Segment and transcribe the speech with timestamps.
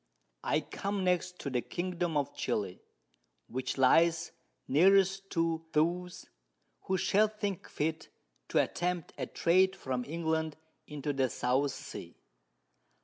[0.43, 2.81] _]I come next to the Kingdom of Chili,
[3.45, 4.31] which lies
[4.67, 6.25] nearest to those
[6.85, 8.09] who shall think fit
[8.49, 10.55] to attempt a Trade from England
[10.87, 12.17] into the South Sea.